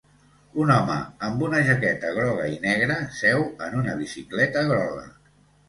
[0.61, 0.95] Un home
[1.27, 5.09] amb una jaqueta groga i negra seu en una bicicleta groga